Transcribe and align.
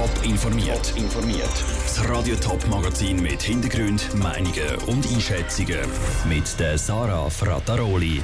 Top 0.00 0.24
informiert. 0.24 0.94
informiert. 0.96 1.64
Das 1.84 2.08
Radio 2.08 2.34
Top 2.36 2.66
Magazin 2.68 3.20
mit 3.20 3.42
Hintergrund, 3.42 4.08
Meinungen 4.14 4.76
und 4.86 5.06
Einschätzungen 5.12 5.80
mit 6.26 6.58
der 6.58 6.78
Sarah 6.78 7.28
Frataroli. 7.28 8.22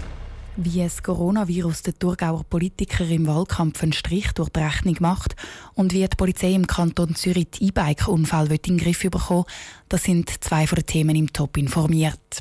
Wie 0.57 0.79
das 0.79 1.03
Coronavirus 1.03 1.83
der 1.83 1.99
Thurgauer 1.99 2.45
Politiker 2.45 3.07
im 3.07 3.27
Wahlkampf 3.27 3.83
einen 3.83 3.93
Strich 3.93 4.33
durch 4.33 4.49
die 4.49 4.61
Rechnung 4.61 4.97
macht 5.01 5.37
und 5.75 5.93
wie 5.93 6.09
die 6.09 6.17
Polizei 6.17 6.55
im 6.55 6.67
Kanton 6.67 7.15
Zürich 7.15 7.51
die 7.51 7.67
E-Bike-Unfall 7.67 8.51
in 8.53 8.63
den 8.63 8.79
Griff 8.79 9.03
bekommen, 9.03 9.45
das 9.91 10.05
sind 10.05 10.33
zwei 10.43 10.67
von 10.67 10.77
den 10.77 10.87
Themen 10.87 11.15
im 11.15 11.31
Top 11.31 11.59
informiert. 11.59 12.41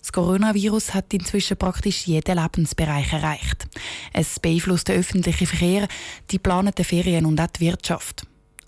Das 0.00 0.10
Coronavirus 0.10 0.92
hat 0.92 1.14
inzwischen 1.14 1.56
praktisch 1.56 2.08
jeden 2.08 2.36
Lebensbereich 2.36 3.12
erreicht. 3.12 3.68
Es 4.12 4.40
beeinflusst 4.40 4.88
den 4.88 4.98
öffentlichen 4.98 5.46
Verkehr, 5.46 5.86
die 6.32 6.40
planeten 6.40 6.84
Ferien 6.84 7.26
und 7.26 7.40
auch 7.40 7.46
die 7.46 7.60
Wirtschaft. 7.60 8.26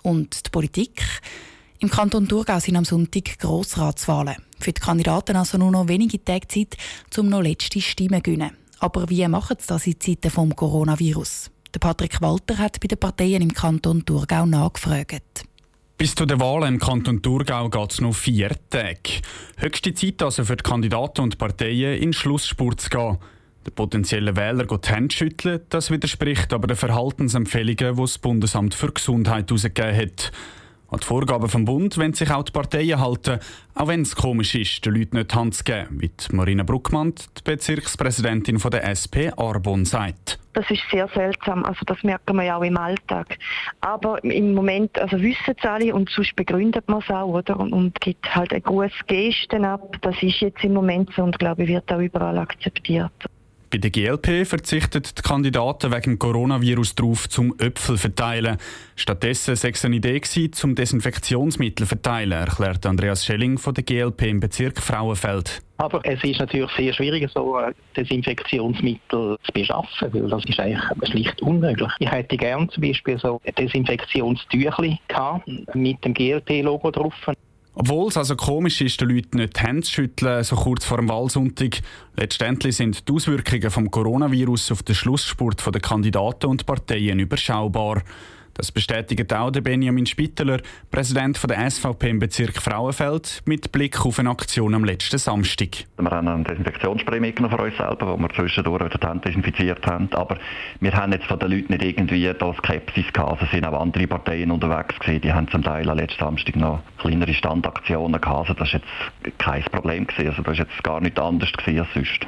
Und 0.09 0.47
die 0.47 0.51
Politik? 0.51 1.03
Im 1.81 1.91
Kanton 1.91 2.27
Thurgau 2.27 2.59
sind 2.61 2.77
am 2.77 2.87
Sonntag 2.87 3.39
Grossratswahlen. 3.39 4.37
Für 4.59 4.73
die 4.73 4.81
Kandidaten 4.81 5.37
also 5.37 5.59
nur 5.59 5.71
noch 5.71 5.89
wenige 5.89 6.25
Tage 6.25 6.49
Zeit, 6.49 6.79
um 7.19 7.29
noch 7.29 7.43
letzte 7.43 7.83
Stimmen 7.83 8.17
zu 8.17 8.23
gewinnen. 8.23 8.57
Aber 8.79 9.11
wie 9.11 9.29
machen 9.29 9.59
sie 9.61 9.67
das 9.67 9.87
in 9.87 10.01
Zeiten 10.01 10.23
des 10.23 10.57
Coronavirus? 10.57 11.51
Patrick 11.79 12.23
Walter 12.23 12.57
hat 12.57 12.81
bei 12.81 12.89
den 12.89 12.99
Parteien 12.99 13.43
im 13.43 13.53
Kanton 13.53 14.03
Thurgau 14.07 14.47
nachgefragt. 14.47 15.45
Bis 15.99 16.15
zu 16.15 16.25
den 16.25 16.41
Wahlen 16.41 16.75
im 16.75 16.81
Kanton 16.81 17.21
Thurgau 17.21 17.69
geht 17.69 17.93
es 17.93 18.01
noch 18.01 18.15
vier 18.15 18.57
Tage. 18.71 19.21
Höchste 19.59 19.93
Zeit 19.93 20.23
also 20.23 20.43
für 20.47 20.57
die 20.57 20.63
Kandidaten 20.63 21.21
und 21.21 21.37
Parteien 21.37 22.01
in 22.01 22.15
Schlussspurt 22.15 22.81
zu 22.81 22.89
gehen. 22.89 23.19
Der 23.69 23.75
potenzielle 23.75 24.35
Wähler 24.35 24.65
geht 24.65 24.89
die 24.89 24.93
Hände 24.95 25.15
schütteln, 25.15 25.61
das 25.69 25.91
widerspricht 25.91 26.55
aber 26.55 26.69
den 26.69 26.77
Verhaltensempfehlungen, 26.79 27.97
die 27.97 28.01
das 28.01 28.17
Bundesamt 28.17 28.73
für 28.73 28.91
Gesundheit 28.91 29.51
herausgegeben 29.51 29.95
hat. 29.95 30.33
An 30.91 31.01
die 31.01 31.07
Vorgaben 31.07 31.51
vom 31.51 31.67
Bund 31.67 31.99
wollen 31.99 32.15
sich 32.15 32.31
auch 32.31 32.45
die 32.45 32.53
Parteien 32.53 32.99
halten, 32.99 33.41
auch 33.75 33.89
wenn 33.89 34.01
es 34.01 34.17
komisch 34.17 34.55
ist, 34.55 34.87
den 34.87 34.95
Leuten 34.95 35.19
nicht 35.19 35.33
die 35.33 35.37
Hand 35.37 35.55
zu 35.55 35.65
geben, 35.65 36.01
wie 36.01 36.11
Marina 36.33 36.63
Bruckmann, 36.63 37.13
die 37.15 37.43
Bezirkspräsidentin 37.45 38.57
der 38.57 38.89
SP 38.89 39.29
Arbon, 39.37 39.85
sagt. 39.85 40.39
Das 40.55 40.71
ist 40.71 40.81
sehr 40.91 41.07
seltsam, 41.09 41.63
also 41.67 41.81
das 41.85 42.03
merken 42.03 42.37
wir 42.37 42.45
ja 42.45 42.57
auch 42.57 42.63
im 42.63 42.79
Alltag. 42.79 43.37
Aber 43.83 44.25
im 44.25 44.55
Moment, 44.55 44.99
also 44.99 45.21
wissen 45.21 45.55
es 45.55 45.63
alle 45.63 45.95
und 45.95 46.09
sonst 46.09 46.35
begründet 46.37 46.89
man 46.89 47.03
es 47.03 47.11
auch, 47.11 47.27
oder? 47.27 47.61
Und, 47.61 47.75
und 47.75 48.01
gibt 48.01 48.35
halt 48.35 48.55
ein 48.55 48.63
gutes 48.63 48.95
Gesten 49.07 49.67
ab. 49.67 49.95
Das 50.01 50.15
ist 50.23 50.41
jetzt 50.41 50.65
im 50.65 50.73
Moment 50.73 51.11
so 51.15 51.23
und 51.23 51.39
glaube 51.39 51.65
ich 51.65 51.69
wird 51.69 51.93
auch 51.93 52.01
überall 52.01 52.39
akzeptiert. 52.39 53.13
Bei 53.71 53.77
der 53.77 53.91
GLP 53.91 54.47
verzichten 54.47 55.03
die 55.03 55.23
Kandidaten 55.23 55.93
wegen 55.93 56.19
Coronavirus 56.19 56.95
darauf, 56.95 57.29
zum 57.29 57.55
Äpfel 57.59 57.99
verteilen. 57.99 58.57
Stattdessen 58.97 59.57
sei 59.57 59.71
es 59.71 59.85
eine 59.85 59.97
Idee 59.97 60.19
gewesen, 60.21 60.55
zum 60.55 60.75
Desinfektionsmittel 60.75 61.85
verteilen, 61.85 62.33
erklärt 62.33 62.87
Andreas 62.87 63.27
Schelling 63.27 63.59
von 63.59 63.75
der 63.75 63.85
GLP 63.85 64.23
im 64.23 64.41
Bezirk 64.41 64.81
Frauenfeld. 64.81 65.61
Aber 65.77 66.01
es 66.05 66.25
ist 66.25 66.41
natürlich 66.41 66.71
sehr 66.79 66.95
schwierig, 66.95 67.31
so 67.35 67.59
Desinfektionsmittel 67.95 69.37
zu 69.43 69.53
beschaffen, 69.53 70.15
weil 70.15 70.29
das 70.31 70.45
ist 70.47 70.59
eigentlich 70.59 71.11
schlicht 71.11 71.43
unmöglich. 71.43 71.93
Ich 71.99 72.11
hätte 72.11 72.39
gerne 72.39 72.69
zum 72.69 72.83
Beispiel 72.83 73.19
so 73.19 73.39
ein 73.45 73.55
Desinfektionstüchli 73.55 74.99
mit 75.75 76.05
dem 76.05 76.15
GLP-Logo 76.15 76.91
drauf. 76.91 77.15
Obwohl 77.81 78.09
es 78.09 78.17
also 78.17 78.35
komisch 78.35 78.81
ist, 78.81 79.01
den 79.01 79.11
Leuten 79.11 79.37
nicht 79.37 79.57
die 79.57 79.61
Hände 79.61 79.83
zu 79.83 79.93
schütteln, 79.93 80.43
so 80.43 80.57
kurz 80.57 80.85
vor 80.85 80.97
dem 80.97 81.09
Wahlsonntag, 81.09 81.79
letztendlich 82.17 82.75
sind 82.75 83.09
die 83.09 83.13
Auswirkungen 83.13 83.71
vom 83.71 83.89
Coronavirus 83.89 84.73
auf 84.73 84.83
den 84.83 84.97
Schlussspurt 84.97 85.65
der 85.65 85.81
Kandidaten 85.81 86.47
und 86.47 86.67
Parteien 86.67 87.21
überschaubar. 87.21 88.03
Das 88.59 88.73
bestätigt 88.73 89.33
auch 89.33 89.53
der 89.53 89.61
Benjamin 89.61 90.05
Spitteler, 90.05 90.59
Präsident 90.91 91.39
der 91.49 91.71
SVP 91.71 92.11
im 92.11 92.19
Bezirk 92.19 92.61
Frauenfeld, 92.61 93.41
mit 93.45 93.71
Blick 93.71 94.05
auf 94.05 94.19
eine 94.19 94.31
Aktion 94.31 94.75
am 94.75 94.83
letzten 94.83 95.17
Samstag. 95.17 95.85
Wir 95.97 96.11
haben 96.11 96.27
einen 96.27 96.43
Desinfektionsspray 96.43 97.21
mitgenommen 97.21 97.57
für 97.57 97.63
uns 97.63 97.77
selber, 97.77 98.13
wo 98.13 98.17
wir 98.17 98.29
zwischendurch 98.31 98.85
wieder 98.85 98.99
die 98.99 99.07
Hände 99.07 99.29
desinfiziert 99.29 99.87
haben. 99.87 100.13
Aber 100.13 100.39
wir 100.81 100.93
haben 100.93 101.13
jetzt 101.13 101.27
von 101.27 101.39
den 101.39 101.53
Leuten 101.53 101.73
nicht 101.73 101.85
irgendwie 101.85 102.33
da 102.37 102.53
Skepsis 102.55 103.13
gehabt. 103.13 103.43
Es 103.43 103.51
sind 103.53 103.65
auch 103.65 103.81
andere 103.81 104.09
Parteien 104.09 104.51
unterwegs 104.51 104.99
gewesen. 104.99 105.21
Die 105.21 105.33
haben 105.33 105.47
zum 105.47 105.63
Teil 105.63 105.89
am 105.89 105.97
letzten 105.97 106.19
Samstag 106.19 106.57
noch 106.57 106.81
kleinere 106.99 107.35
Standaktionen 107.35 108.21
gehabt. 108.21 108.51
Also 108.51 108.55
das 108.55 108.73
war 108.73 108.81
jetzt 108.81 109.39
kein 109.39 109.63
Problem 109.67 110.05
gewesen. 110.05 110.31
Also 110.31 110.43
das 110.43 110.59
war 110.59 110.67
jetzt 110.67 110.83
gar 110.83 111.01
nicht 111.01 111.17
anders 111.21 111.53
gewesen 111.53 111.79
als 111.79 111.95
sonst. 111.95 112.27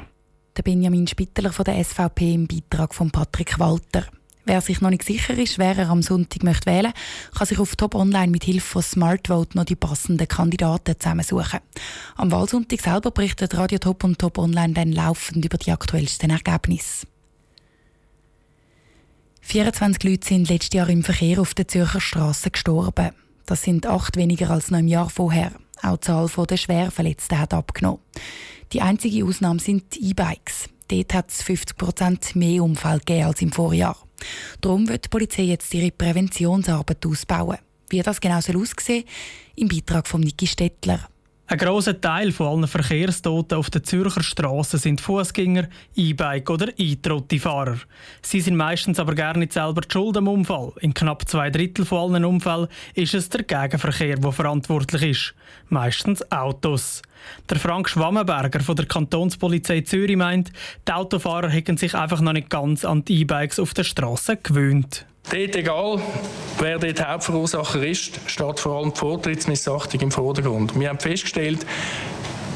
Der 0.55 0.63
Benjamin 0.63 1.07
Spitteler 1.07 1.51
von 1.51 1.65
der 1.65 1.83
SVP 1.83 2.33
im 2.35 2.47
Beitrag 2.47 2.95
von 2.95 3.11
Patrick 3.11 3.59
Walter. 3.59 4.05
Wer 4.45 4.61
sich 4.61 4.81
noch 4.81 4.89
nicht 4.89 5.03
sicher 5.03 5.37
ist, 5.37 5.59
wer 5.59 5.77
er 5.77 5.89
am 5.89 6.01
Sonntag 6.01 6.43
möchte 6.43 6.65
wählen 6.65 6.93
kann 7.35 7.47
sich 7.47 7.59
auf 7.59 7.75
Top 7.75 7.93
Online 7.93 8.31
mit 8.31 8.43
Hilfe 8.43 8.67
von 8.67 8.81
Smartvote 8.81 9.55
noch 9.55 9.65
die 9.65 9.75
passenden 9.75 10.27
Kandidaten 10.27 10.99
zusammensuchen. 10.99 11.59
Am 12.15 12.31
Wahlsonntag 12.31 12.81
selber 12.81 13.11
berichtet 13.11 13.55
Radio 13.55 13.77
Top 13.77 14.03
und 14.03 14.17
Top 14.17 14.37
Online 14.39 14.73
dann 14.73 14.91
laufend 14.91 15.45
über 15.45 15.57
die 15.57 15.71
aktuellsten 15.71 16.31
Ergebnisse. 16.31 17.05
24 19.41 20.03
Leute 20.03 20.27
sind 20.27 20.49
letztes 20.49 20.73
Jahr 20.73 20.89
im 20.89 21.03
Verkehr 21.03 21.39
auf 21.39 21.53
den 21.53 21.67
Zürcher 21.67 22.01
Straßen 22.01 22.51
gestorben. 22.51 23.11
Das 23.45 23.63
sind 23.63 23.85
acht 23.85 24.15
weniger 24.17 24.49
als 24.49 24.71
noch 24.71 24.79
im 24.79 24.87
Jahr 24.87 25.09
vorher. 25.09 25.51
Auch 25.83 25.97
die 25.97 26.01
Zahl 26.01 26.29
der 26.47 26.57
Schwerverletzten 26.57 27.39
hat 27.39 27.53
abgenommen. 27.53 27.99
Die 28.71 28.81
einzige 28.81 29.25
Ausnahme 29.25 29.59
sind 29.59 29.97
E-Bikes. 29.97 30.69
Dort 30.87 31.13
hat 31.13 31.29
es 31.29 31.43
50% 31.43 32.37
mehr 32.37 32.63
Unfälle 32.63 32.99
gegeben 32.99 33.25
als 33.25 33.41
im 33.41 33.51
Vorjahr. 33.51 33.97
Darum 34.59 34.87
wird 34.87 35.05
die 35.05 35.09
Polizei 35.09 35.43
jetzt 35.43 35.73
ihre 35.73 35.91
Präventionsarbeit 35.91 37.05
ausbauen. 37.05 37.57
Wie 37.89 38.01
das 38.01 38.21
genau 38.21 38.39
soll 38.41 38.57
aussehen 38.57 39.03
im 39.55 39.67
Beitrag 39.67 40.07
von 40.07 40.21
Niki 40.21 40.47
Stettler. 40.47 41.09
Ein 41.51 41.57
grosser 41.57 41.99
Teil 41.99 42.31
von 42.31 42.47
allen 42.47 42.67
Verkehrstoten 42.67 43.57
auf 43.57 43.69
den 43.69 43.83
Zürcher 43.83 44.23
Straßen 44.23 44.79
sind 44.79 45.01
Fußgänger, 45.01 45.67
E-Bike 45.97 46.49
oder 46.49 46.69
E-Trotti-Fahrer. 46.77 47.75
Sie 48.21 48.39
sind 48.39 48.55
meistens 48.55 48.99
aber 48.99 49.15
gar 49.15 49.35
nicht 49.35 49.51
selber 49.51 49.81
die 49.81 49.91
Schuld 49.91 50.15
am 50.15 50.29
Unfall. 50.29 50.71
In 50.79 50.93
knapp 50.93 51.27
zwei 51.27 51.49
Drittel 51.49 51.83
von 51.83 52.13
allen 52.13 52.23
Unfällen 52.23 52.69
ist 52.93 53.15
es 53.15 53.27
der 53.27 53.43
Gegenverkehr, 53.43 54.15
der 54.15 54.31
verantwortlich 54.31 55.03
ist. 55.03 55.33
Meistens 55.67 56.31
Autos. 56.31 57.01
Der 57.49 57.59
Frank 57.59 57.89
Schwammenberger 57.89 58.61
von 58.61 58.77
der 58.77 58.85
Kantonspolizei 58.85 59.81
Zürich 59.81 60.15
meint, 60.15 60.53
die 60.87 60.93
Autofahrer 60.93 61.49
hätten 61.49 61.75
sich 61.75 61.95
einfach 61.95 62.21
noch 62.21 62.31
nicht 62.31 62.49
ganz 62.49 62.85
an 62.85 63.03
die 63.03 63.19
E-Bikes 63.23 63.59
auf 63.59 63.73
der 63.73 63.83
Straße 63.83 64.37
gewöhnt. 64.37 65.05
Dort, 65.29 65.55
egal 65.55 66.01
wer 66.59 66.79
dort 66.79 67.07
Hauptverursacher 67.07 67.83
ist, 67.85 68.19
steht 68.27 68.59
vor 68.59 68.77
allem 68.79 68.93
die 68.93 68.99
Vortrittsmissachtung 68.99 70.01
im 70.01 70.11
Vordergrund. 70.11 70.77
Wir 70.79 70.89
haben 70.89 70.99
festgestellt, 70.99 71.65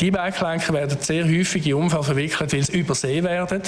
die 0.02 0.12
Bikelenker 0.12 0.74
werden 0.74 0.98
sehr 1.00 1.24
häufig 1.26 1.66
in 1.68 1.76
Unfall 1.76 2.04
verwickelt, 2.04 2.52
weil 2.52 2.64
sie 2.64 2.80
übersehen 2.80 3.24
werden 3.24 3.62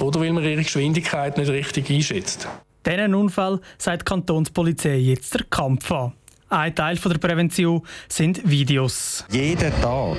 oder 0.00 0.20
weil 0.20 0.32
man 0.32 0.42
ihre 0.42 0.62
Geschwindigkeit 0.62 1.36
nicht 1.36 1.50
richtig 1.50 1.90
einschätzt. 1.90 2.48
Diesen 2.86 3.14
Unfall 3.14 3.60
sagt 3.76 4.02
die 4.02 4.04
Kantonspolizei 4.04 4.96
jetzt 4.96 5.34
der 5.34 5.44
Kampf 5.50 5.90
an. 5.92 6.12
Ein 6.48 6.74
Teil 6.74 6.96
der 6.96 7.18
Prävention 7.18 7.82
sind 8.08 8.48
Videos. 8.48 9.24
Jeden 9.32 9.72
Tag 9.82 10.16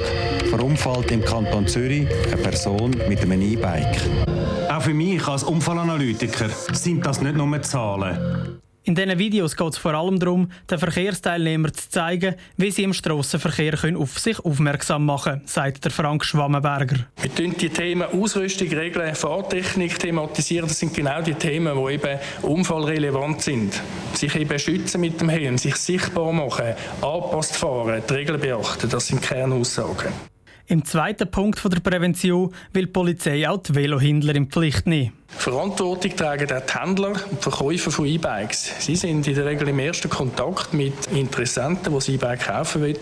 verunfallt 0.49 1.09
im 1.11 1.23
Kanton 1.23 1.65
Zürich 1.65 2.05
eine 2.25 2.37
Person 2.37 2.91
mit 3.07 3.21
einem 3.21 3.41
E-Bike. 3.41 4.36
Auch 4.77 4.83
für 4.83 4.93
mich 4.93 5.27
als 5.27 5.41
Unfallanalytiker 5.41 6.49
sind 6.71 7.03
das 7.03 7.19
nicht 7.19 7.35
nur 7.35 7.59
Zahlen. 7.63 8.59
In 8.83 8.93
diesen 8.93 9.17
Videos 9.17 9.55
geht 9.55 9.69
es 9.73 9.77
vor 9.79 9.95
allem 9.95 10.19
darum, 10.19 10.51
den 10.69 10.77
Verkehrsteilnehmern 10.77 11.73
zu 11.73 11.89
zeigen, 11.89 12.35
wie 12.57 12.69
sie 12.69 12.83
im 12.83 12.93
Strassenverkehr 12.93 13.73
auf 13.97 14.19
sich 14.19 14.39
aufmerksam 14.39 15.03
machen 15.03 15.33
können, 15.33 15.47
sagt 15.47 15.83
der 15.85 15.91
Frank 15.91 16.23
Schwammenberger. 16.23 17.07
Wir 17.19 17.33
tun 17.33 17.55
die 17.59 17.69
Themen 17.69 18.03
Ausrüstung, 18.03 18.67
Regeln, 18.67 19.15
Fahrtechnik 19.15 19.97
thematisieren. 19.97 20.67
Das 20.67 20.77
sind 20.77 20.93
genau 20.93 21.23
die 21.23 21.33
Themen, 21.33 21.75
die 21.75 21.93
eben 21.93 22.19
unfallrelevant 22.43 23.41
sind. 23.41 23.81
Sich 24.13 24.35
eben 24.35 24.59
schützen 24.59 25.01
mit 25.01 25.19
dem 25.19 25.29
Helm, 25.29 25.57
sich 25.57 25.75
sichtbar 25.77 26.31
machen, 26.31 26.75
angepasst 27.01 27.57
fahren, 27.57 28.03
die 28.07 28.13
Regeln 28.13 28.39
beachten, 28.39 28.87
das 28.87 29.07
sind 29.07 29.23
Kernaussagen. 29.23 30.36
Im 30.69 30.83
zweiten 30.83 31.31
Punkt 31.31 31.63
der 31.63 31.79
Prävention 31.79 32.53
will 32.73 32.87
die 32.87 32.91
Polizei 32.91 33.47
auch 33.47 33.63
die 33.63 33.73
Velohändler 33.73 34.35
in 34.35 34.47
Pflicht 34.47 34.85
nehmen. 34.85 35.13
Verantwortung 35.29 36.13
tragen 36.13 36.51
auch 36.51 36.59
die 36.59 36.77
Händler 36.77 37.13
und 37.31 37.41
Verkäufer 37.41 37.89
von 37.89 38.05
E-Bikes. 38.05 38.73
Sie 38.79 38.97
sind 38.97 39.25
in 39.25 39.35
der 39.35 39.45
Regel 39.45 39.69
im 39.69 39.79
ersten 39.79 40.09
Kontakt 40.09 40.73
mit 40.73 41.07
Interessenten, 41.07 41.97
die 41.97 42.11
E-Bike 42.15 42.47
kaufen 42.47 42.81
wollen. 42.81 42.97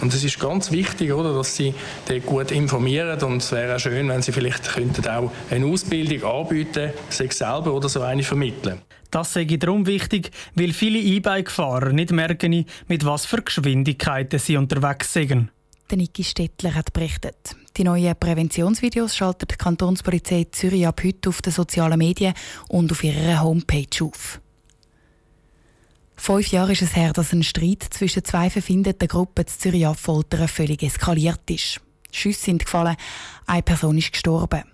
Und 0.00 0.14
es 0.14 0.24
ist 0.24 0.40
ganz 0.40 0.72
wichtig, 0.72 1.12
oder, 1.12 1.32
dass 1.32 1.54
sie 1.54 1.74
dort 2.08 2.26
gut 2.26 2.50
informieren. 2.50 3.22
Und 3.22 3.36
es 3.36 3.52
wäre 3.52 3.76
auch 3.76 3.78
schön, 3.78 4.08
wenn 4.08 4.22
sie 4.22 4.32
vielleicht 4.32 4.64
könnten 4.64 5.06
auch 5.06 5.30
eine 5.48 5.66
Ausbildung 5.66 6.28
anbieten, 6.28 6.90
sich 7.08 7.32
selber 7.34 7.72
oder 7.72 7.88
so 7.88 8.02
eine 8.02 8.24
vermitteln. 8.24 8.82
Das 9.12 9.32
sei 9.32 9.44
darum 9.44 9.86
wichtig, 9.86 10.32
weil 10.56 10.72
viele 10.72 10.98
E-Bike-Fahrer 10.98 11.92
nicht 11.92 12.10
merken, 12.10 12.66
mit 12.88 13.04
was 13.04 13.26
für 13.26 13.42
Geschwindigkeiten 13.42 14.40
sie 14.40 14.56
unterwegs 14.56 15.12
sind. 15.12 15.50
Der 15.88 15.98
Niki 15.98 16.24
Stettler 16.24 16.74
hat 16.74 16.92
berichtet. 16.92 17.54
Die 17.76 17.84
neuen 17.84 18.16
Präventionsvideos 18.18 19.16
schaltet 19.16 19.52
die 19.52 19.56
Kantonspolizei 19.56 20.48
Zürich 20.50 20.84
ab 20.84 21.00
heute 21.04 21.28
auf 21.28 21.40
den 21.42 21.52
sozialen 21.52 21.98
Medien 21.98 22.34
und 22.68 22.90
auf 22.90 23.04
ihrer 23.04 23.40
Homepage 23.40 24.02
auf. 24.02 24.40
Fünf 26.16 26.48
Jahre 26.48 26.72
ist 26.72 26.82
es 26.82 26.96
her, 26.96 27.12
dass 27.12 27.32
ein 27.32 27.44
Streit 27.44 27.86
zwischen 27.90 28.24
zwei 28.24 28.50
verfindeten 28.50 29.06
Gruppen 29.06 29.46
zu 29.46 29.58
Zürich 29.58 29.86
Affoltern 29.86 30.48
völlig 30.48 30.82
eskaliert 30.82 31.48
ist. 31.50 31.80
Schüsse 32.10 32.46
sind 32.46 32.64
gefallen, 32.64 32.96
eine 33.46 33.62
Person 33.62 33.98
ist 33.98 34.10
gestorben. 34.10 34.64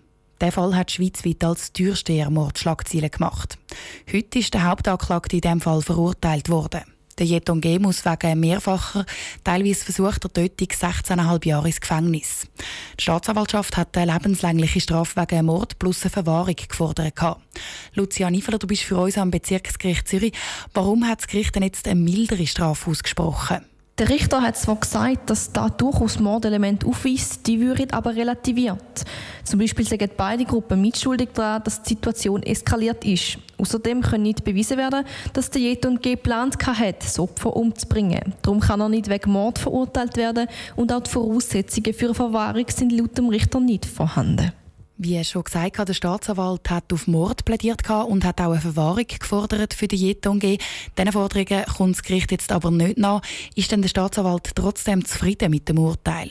Der 0.40 0.50
Fall 0.50 0.74
hat 0.74 0.92
schweizweit 0.92 1.44
als 1.44 1.74
Türstehermord 1.74 2.58
Schlagzeilen 2.58 3.10
gemacht. 3.10 3.58
Heute 4.10 4.38
ist 4.38 4.54
der 4.54 4.64
Hauptanklagte 4.64 5.36
in 5.36 5.42
diesem 5.42 5.60
Fall 5.60 5.82
verurteilt 5.82 6.48
worden. 6.48 6.91
Der 7.18 7.26
Jeton 7.26 7.60
G. 7.60 7.78
muss 7.78 8.04
wegen 8.04 8.40
mehrfacher, 8.40 9.04
teilweise 9.44 9.84
versuchter 9.84 10.32
Tötung 10.32 10.68
16,5 10.68 11.46
Jahre 11.46 11.66
ins 11.66 11.80
Gefängnis. 11.80 12.46
Die 12.98 13.02
Staatsanwaltschaft 13.02 13.76
hat 13.76 13.96
eine 13.96 14.12
lebenslängliche 14.12 14.80
Strafe 14.80 15.20
wegen 15.20 15.46
Mord 15.46 15.78
plus 15.78 16.02
eine 16.02 16.10
Verwahrung 16.10 16.56
gefordert. 16.56 17.14
Lucia 17.94 18.30
Niefeler, 18.30 18.58
du 18.58 18.66
bist 18.66 18.82
für 18.82 18.96
uns 18.96 19.18
am 19.18 19.30
Bezirksgericht 19.30 20.08
Zürich. 20.08 20.32
Warum 20.72 21.06
hat 21.06 21.20
das 21.20 21.28
Gericht 21.28 21.54
denn 21.54 21.62
jetzt 21.64 21.86
eine 21.86 22.00
mildere 22.00 22.46
Strafe 22.46 22.90
ausgesprochen? 22.90 23.71
Der 24.02 24.10
Richter 24.10 24.42
hat 24.42 24.56
zwar 24.56 24.74
gesagt, 24.74 25.30
dass 25.30 25.52
da 25.52 25.68
durchaus 25.68 26.18
Mordelement 26.18 26.84
aufweist, 26.84 27.46
die 27.46 27.60
würden 27.60 27.92
aber 27.92 28.16
relativiert. 28.16 29.04
Zum 29.44 29.60
Beispiel 29.60 29.86
sagen 29.86 30.10
beide 30.16 30.44
Gruppen 30.44 30.80
mitschuldig 30.80 31.28
daran, 31.34 31.62
dass 31.62 31.84
die 31.84 31.90
Situation 31.90 32.42
eskaliert 32.42 33.04
ist. 33.04 33.38
Außerdem 33.58 34.00
können 34.00 34.24
nicht 34.24 34.42
bewiesen 34.42 34.76
werden, 34.76 35.04
dass 35.34 35.50
der 35.50 35.62
Jeton 35.62 36.00
geplant 36.00 36.56
hat, 36.66 37.04
das 37.04 37.20
Opfer 37.20 37.54
umzubringen. 37.54 38.34
Darum 38.42 38.58
kann 38.58 38.80
er 38.80 38.88
nicht 38.88 39.08
wegen 39.08 39.30
Mord 39.30 39.60
verurteilt 39.60 40.16
werden 40.16 40.48
und 40.74 40.92
auch 40.92 41.04
die 41.04 41.10
Voraussetzungen 41.10 41.94
für 41.94 42.06
eine 42.06 42.14
Verwahrung 42.14 42.66
sind 42.74 42.90
laut 42.90 43.16
dem 43.16 43.28
Richter 43.28 43.60
nicht 43.60 43.86
vorhanden. 43.86 44.50
Wie 44.98 45.22
schon 45.24 45.44
gesagt, 45.44 45.88
der 45.88 45.94
Staatsanwalt 45.94 46.70
hat 46.70 46.92
auf 46.92 47.06
Mord 47.06 47.44
plädiert 47.44 47.88
und 47.88 48.24
hat 48.24 48.40
auch 48.40 48.52
eine 48.52 48.60
Verwahrung 48.60 49.06
gefordert 49.06 49.74
für 49.74 49.88
die 49.88 49.96
Jetonge. 49.96 50.58
Diesen 50.96 51.12
Forderungen 51.12 51.64
kommt 51.64 51.96
das 51.96 52.02
Gericht 52.02 52.30
jetzt 52.30 52.52
aber 52.52 52.70
nicht 52.70 52.98
nach. 52.98 53.22
Ist 53.56 53.72
denn 53.72 53.82
der 53.82 53.88
Staatsanwalt 53.88 54.50
trotzdem 54.54 55.04
zufrieden 55.04 55.50
mit 55.50 55.68
dem 55.68 55.78
Urteil? 55.78 56.30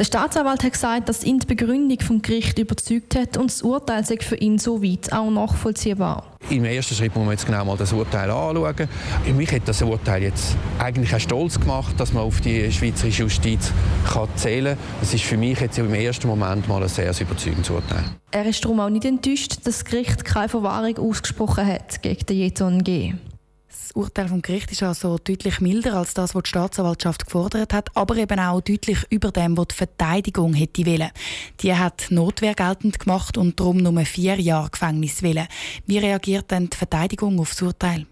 Der 0.00 0.06
Staatsanwalt 0.06 0.64
hat 0.64 0.72
gesagt, 0.72 1.10
dass 1.10 1.24
ihn 1.24 1.40
die 1.40 1.46
Begründung 1.46 2.00
vom 2.00 2.22
Gericht 2.22 2.58
überzeugt 2.58 3.14
hat 3.14 3.36
und 3.36 3.50
das 3.50 3.60
Urteil 3.60 4.02
sei 4.02 4.16
für 4.16 4.36
ihn 4.36 4.56
so 4.56 4.82
weit 4.82 5.12
auch 5.12 5.30
nachvollziehbar. 5.30 6.38
Im 6.48 6.64
ersten 6.64 6.94
Schritt 6.94 7.14
muss 7.14 7.22
man 7.22 7.32
jetzt 7.32 7.44
genau 7.44 7.66
mal 7.66 7.76
das 7.76 7.92
Urteil 7.92 8.30
anschauen. 8.30 8.88
Mich 9.36 9.52
hat 9.52 9.68
das 9.68 9.82
Urteil 9.82 10.22
jetzt 10.22 10.56
eigentlich 10.78 11.14
auch 11.14 11.20
stolz 11.20 11.60
gemacht, 11.60 12.00
dass 12.00 12.14
man 12.14 12.22
auf 12.22 12.40
die 12.40 12.72
schweizerische 12.72 13.24
Justiz 13.24 13.74
kann 14.10 14.26
zählen 14.36 14.74
kann. 14.78 15.00
Das 15.00 15.12
ist 15.12 15.24
für 15.24 15.36
mich 15.36 15.60
jetzt 15.60 15.76
im 15.76 15.92
ersten 15.92 16.28
Moment 16.28 16.66
mal 16.66 16.82
ein 16.82 16.88
sehr 16.88 17.12
überzeugendes 17.20 17.68
Urteil. 17.68 18.04
Er 18.30 18.46
ist 18.46 18.64
darum 18.64 18.80
auch 18.80 18.88
nicht 18.88 19.04
enttäuscht, 19.04 19.50
dass 19.50 19.64
das 19.64 19.84
Gericht 19.84 20.24
keine 20.24 20.48
Verwahrung 20.48 20.96
ausgesprochen 20.96 21.66
hat 21.66 22.00
gegen 22.00 22.24
den 22.24 22.36
Jeton 22.38 22.84
G. 22.84 23.12
Das 23.90 23.96
Urteil 23.96 24.28
vom 24.28 24.40
Gericht 24.40 24.70
ist 24.70 24.84
also 24.84 25.18
deutlich 25.18 25.60
milder 25.60 25.94
als 25.94 26.14
das, 26.14 26.36
was 26.36 26.44
die 26.44 26.50
Staatsanwaltschaft 26.50 27.24
gefordert 27.24 27.72
hat, 27.72 27.88
aber 27.96 28.16
eben 28.18 28.38
auch 28.38 28.60
deutlich 28.60 28.98
über 29.10 29.32
dem, 29.32 29.58
was 29.58 29.66
die 29.68 29.74
Verteidigung 29.74 30.54
hätte 30.54 30.86
wollen. 30.86 31.10
Die 31.58 31.74
hat 31.74 32.06
Notwehr 32.10 32.54
geltend 32.54 33.00
gemacht 33.00 33.36
und 33.36 33.58
darum 33.58 33.78
nur 33.78 34.04
vier 34.04 34.38
Jahre 34.40 34.70
Gefängnis 34.70 35.24
wollen. 35.24 35.48
Wie 35.86 35.98
reagiert 35.98 36.52
denn 36.52 36.70
die 36.70 36.76
Verteidigung 36.76 37.40
auf 37.40 37.50
das 37.50 37.62
Urteil? 37.62 38.06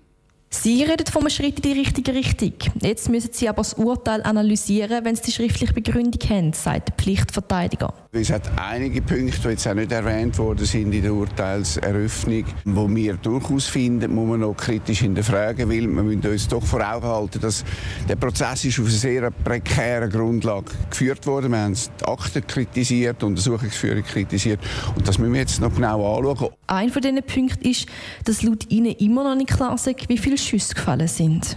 Sie 0.50 0.82
reden 0.82 1.06
von 1.06 1.22
einem 1.22 1.30
Schritt 1.30 1.56
in 1.56 1.62
die 1.74 1.78
richtige 1.78 2.14
Richtung. 2.14 2.54
Jetzt 2.80 3.10
müssen 3.10 3.30
Sie 3.32 3.50
aber 3.50 3.58
das 3.58 3.74
Urteil 3.74 4.22
analysieren, 4.22 5.04
wenn 5.04 5.14
Sie 5.14 5.24
die 5.24 5.32
schriftliche 5.32 5.74
Begründung 5.74 6.20
haben, 6.30 6.52
sagt 6.54 6.88
der 6.88 6.94
Pflichtverteidiger. 6.94 7.92
Es 8.12 8.30
hat 8.30 8.50
einige 8.56 9.02
Punkte, 9.02 9.38
die 9.42 9.48
jetzt 9.48 9.68
auch 9.68 9.74
nicht 9.74 9.92
erwähnt 9.92 10.38
worden 10.38 10.64
sind 10.64 10.94
in 10.94 11.02
der 11.02 11.12
Urteilseröffnung, 11.12 12.44
wo 12.64 12.88
wir 12.88 13.14
durchaus 13.14 13.66
finden, 13.66 14.14
muss 14.14 14.26
man 14.26 14.40
noch 14.40 14.56
kritisch 14.56 15.00
hinterfragen, 15.00 15.68
weil 15.68 15.82
wir 15.82 16.02
müssen 16.02 16.26
uns 16.26 16.48
doch 16.48 16.64
vor 16.64 16.80
Augen 16.80 17.06
halten, 17.06 17.40
dass 17.42 17.62
der 18.08 18.16
Prozess 18.16 18.64
ist 18.64 18.78
auf 18.80 18.86
einer 18.86 18.94
sehr 18.94 19.30
prekären 19.30 20.10
Grundlage 20.10 20.72
geführt 20.88 21.26
wurde. 21.26 21.50
Wir 21.50 21.58
haben 21.58 21.74
die 21.74 22.04
Akten 22.06 22.46
kritisiert, 22.46 23.20
die 23.20 23.26
Untersuchungsführung 23.26 24.02
kritisiert 24.02 24.60
und 24.96 25.06
das 25.06 25.18
müssen 25.18 25.34
wir 25.34 25.40
jetzt 25.40 25.60
noch 25.60 25.74
genau 25.74 26.16
anschauen. 26.16 26.57
Ein 26.68 26.90
von 26.90 27.00
diesen 27.00 27.22
Punkten 27.22 27.66
ist, 27.66 27.86
dass 28.24 28.42
laut 28.42 28.70
Ihnen 28.70 28.92
immer 28.92 29.24
noch 29.24 29.34
nicht 29.34 29.48
klar 29.48 29.74
ist, 29.74 29.86
wie 30.08 30.18
viele 30.18 30.36
Schüsse 30.36 30.74
gefallen 30.74 31.08
sind. 31.08 31.56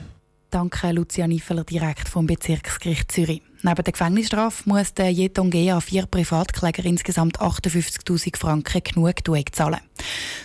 Danke, 0.50 0.92
Lucia 0.92 1.28
Niffeler, 1.28 1.66
direkt 1.66 2.08
vom 2.08 2.28
Bezirksgericht 2.28 3.12
Zürich. 3.12 3.42
Neben 3.62 3.84
der 3.84 3.92
Gefängnisstrafe 3.92 4.68
muss 4.70 4.94
der 4.94 5.12
Jeton 5.12 5.54
an 5.54 5.82
vier 5.82 6.06
Privatkläger 6.06 6.86
insgesamt 6.86 7.40
58.000 7.42 8.38
Franken 8.38 8.84
Genugtuung 8.84 9.46
zahlen. 9.52 9.82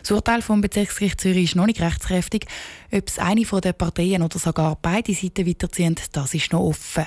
Das 0.02 0.10
Urteil 0.10 0.42
vom 0.42 0.60
Bezirksgericht 0.60 1.20
Zürich 1.20 1.44
ist 1.44 1.56
noch 1.56 1.66
nicht 1.66 1.80
rechtskräftig. 1.80 2.46
Ob 2.92 3.08
es 3.08 3.20
eine 3.20 3.44
der 3.44 3.72
Parteien 3.72 4.22
oder 4.22 4.38
sogar 4.38 4.76
beide 4.82 5.14
Seiten 5.14 5.46
weiterziehen, 5.46 5.94
das 6.12 6.34
ist 6.34 6.52
noch 6.52 6.60
offen. 6.60 7.06